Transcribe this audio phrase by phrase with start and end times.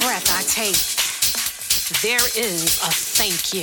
[0.00, 0.76] breath I take,
[2.02, 3.62] there is a thank you.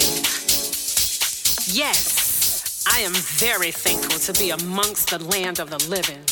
[1.72, 6.24] Yes, I am very thankful to be amongst the land of the living,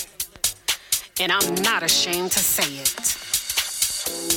[1.19, 4.36] and I'm not ashamed to say it.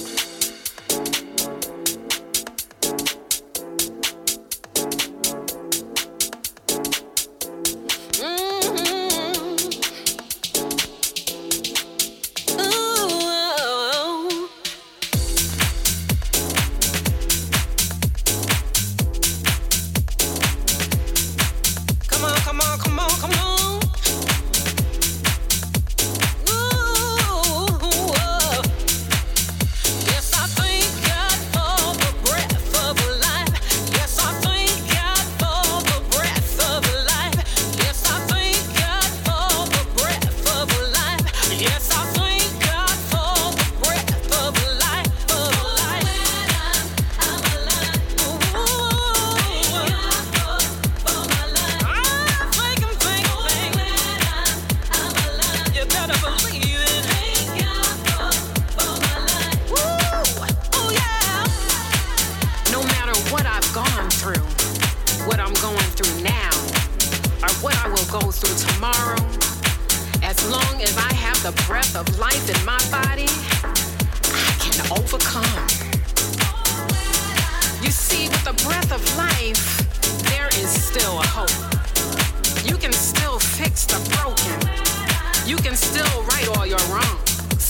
[85.50, 87.66] you can still right all your wrongs.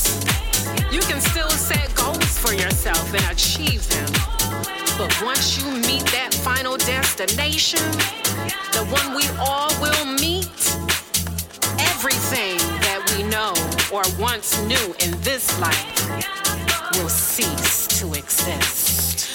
[0.93, 4.13] You can still set goals for yourself and achieve them.
[4.99, 7.81] But once you meet that final destination,
[8.77, 10.61] the one we all will meet,
[11.89, 13.55] everything that we know
[13.91, 16.21] or once knew in this life
[16.99, 19.30] will cease to exist.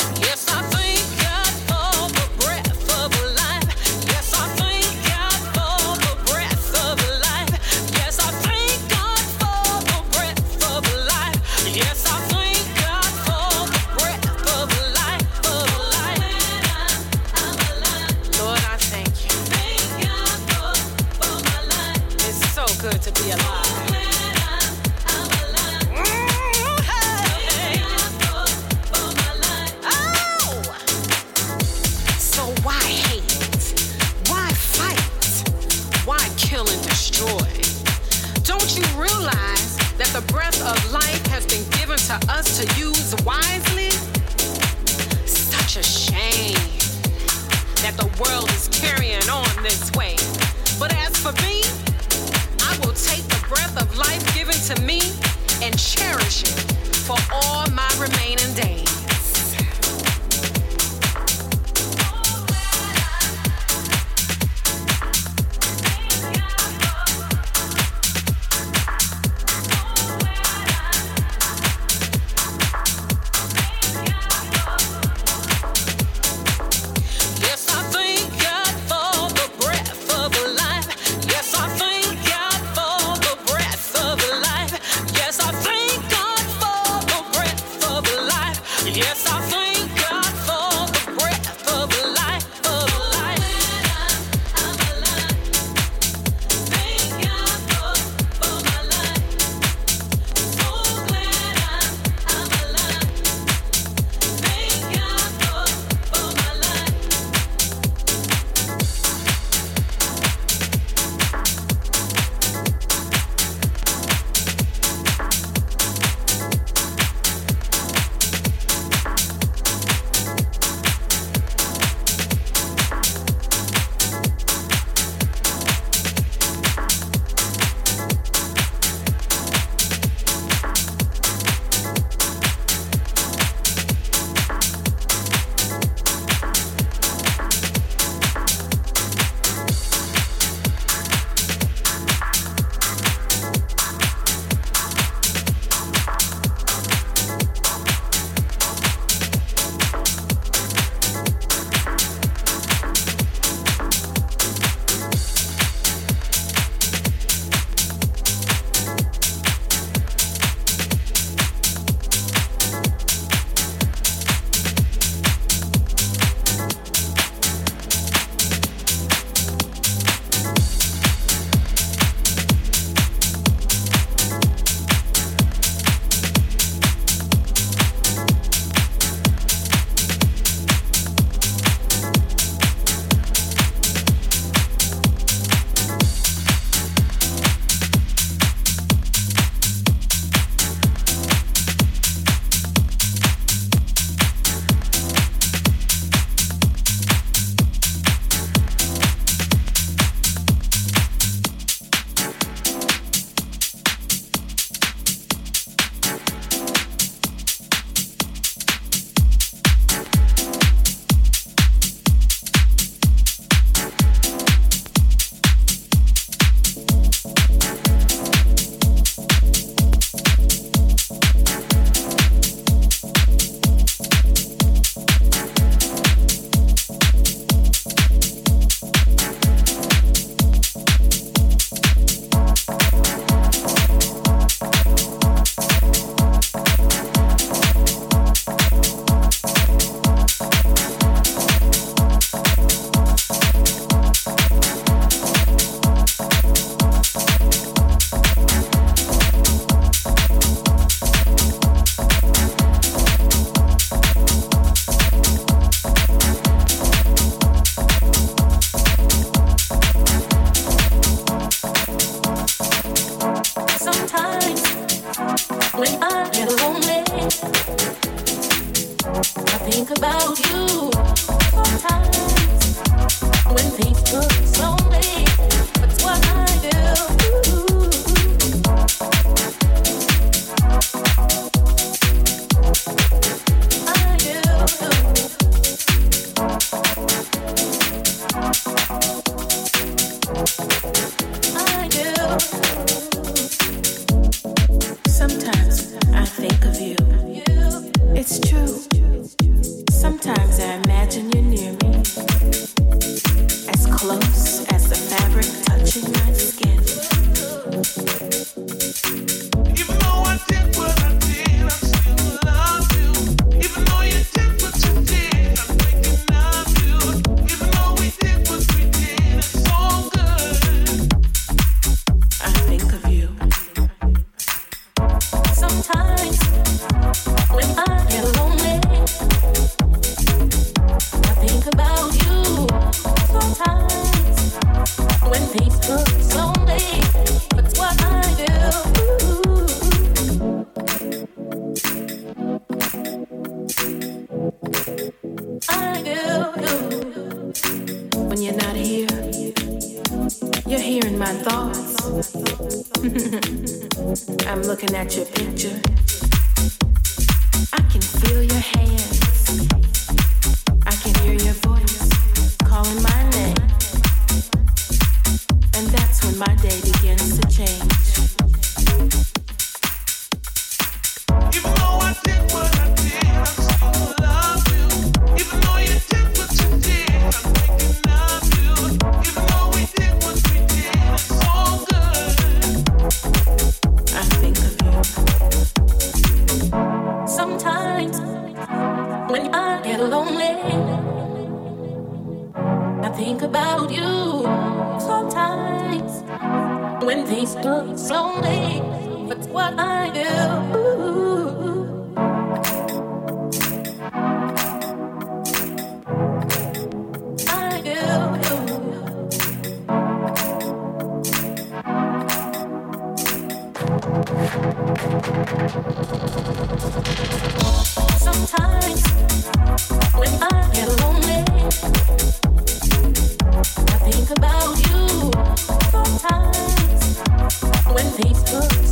[428.55, 428.84] Sometimes